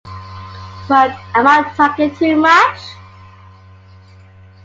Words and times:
But 0.89 1.11
am 1.35 1.45
I 1.47 1.61
talking 1.77 2.09
too 2.15 2.35
much? 2.35 2.79